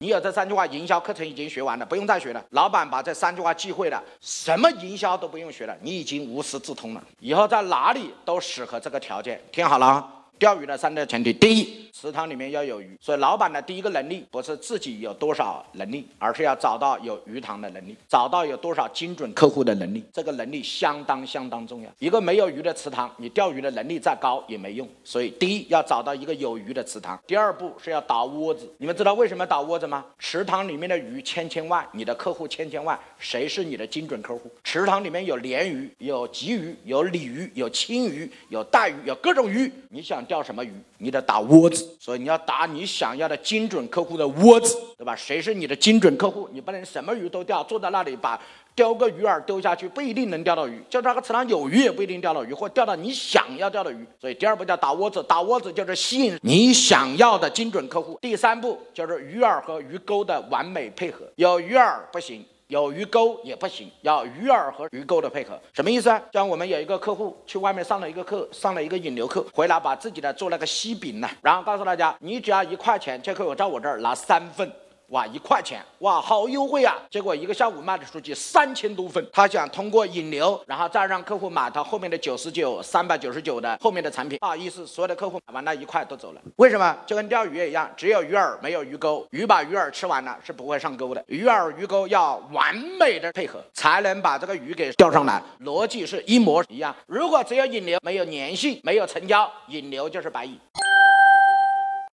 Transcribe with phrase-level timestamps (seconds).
[0.00, 2.44] 你有这三句话营销课程已经学完了，不用再学了。
[2.50, 7.02] 老板把这三句话记会了，什么营销都不用学了，你已经无师自通了。
[7.18, 9.42] 以后在哪里都适合这个条件。
[9.50, 10.17] 听好了！
[10.38, 12.96] 钓鱼的三大前提：第一，池塘里面要有鱼。
[13.00, 20.04] 所以，老板的第一个能力不是自己有多少能力，而是要找到有鱼塘的能力，找到有多少精准客户的能力。
[20.12, 21.90] 这个能力相当相当重要。
[21.98, 24.88] 一个没有鱼的池塘，你钓鱼的能力再高也没用。
[25.02, 27.18] 所以，第一要找到一个有鱼的池塘。
[27.26, 28.72] 第二步是要打窝子。
[28.78, 30.04] 你们知道为什么打窝子吗？
[30.20, 34.48] 池塘里面的鱼千千万，你的客户千千万，谁是你的精准客户？
[34.62, 40.24] 池塘里面有鲢鱼、有鲫鱼、有鲤鱼、有青鱼、有带鱼、有各种鱼，你想？
[40.28, 40.72] 钓什么鱼？
[40.98, 45.16] 你得打窝子，所以你要打你想要的精准客户的窝子，对吧？
[45.16, 46.48] 谁是你的精准客户？
[46.52, 48.40] 你不能什么鱼都钓，坐在那里把
[48.74, 50.80] 钓个鱼饵丢下去，不一定能钓到鱼。
[50.88, 54.06] 就那个池塘有鱼，也不一定钓到鱼，或钓到你想要钓的鱼。
[54.20, 58.18] 所以第二步叫打窝子，打窝子就是吸引你想要的精准客户。
[58.20, 62.44] 第三步就是鱼饵和鱼钩的完美配合，有鱼饵不行。
[62.68, 66.22] 有鱼钩也不行，要鱼饵和鱼钩的配合，什么意思啊？
[66.34, 74.70] 像我们有一个客户去外面上了一个课，上了一个引流课，回来把自己的做那个西饼呢，然后告诉大家，你只要一块钱就可以在我这儿拿三份。
[75.08, 76.94] 哇，一块钱，哇，好优惠啊！
[77.10, 79.26] 结果一个下午卖的出去三千多份。
[79.32, 84.38] 他想通过引流，然后再让客户买他后面的九十九、三百九十九的后面的产品。
[84.38, 86.40] 不好意思，所有的客户买完那一块都走了。
[86.56, 86.94] 为什么？
[87.06, 91.24] 就跟钓鱼一样，只有鱼饵没有鱼钩，鱼把鱼饵吃完了是不会上钩的。
[91.26, 95.42] 鱼饵鱼钩要完美的配合，才能把这个鱼给钓上来。
[95.64, 96.94] 逻辑是一模一样。
[97.06, 100.58] 如果只有引流，没有粘性，没有成交，引流就是白引。